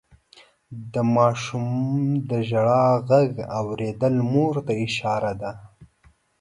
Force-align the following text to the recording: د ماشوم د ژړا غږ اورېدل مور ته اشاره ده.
د 0.93 0.95
ماشوم 1.15 1.67
د 2.29 2.31
ژړا 2.49 2.85
غږ 3.09 3.31
اورېدل 3.59 4.15
مور 4.31 4.55
ته 4.65 4.73
اشاره 4.85 5.31
ده. 5.41 5.51